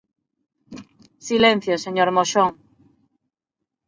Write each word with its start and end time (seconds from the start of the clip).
Silencio, 1.27 1.75
señor 1.85 2.09
Moxón. 2.15 2.49